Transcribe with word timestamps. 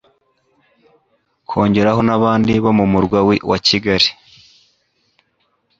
kongeraho 1.49 2.01
nabandi 2.07 2.53
bo 2.63 2.71
mu 2.77 2.85
murwa 2.91 3.19
wa 3.49 3.57
Kigali 3.67 4.09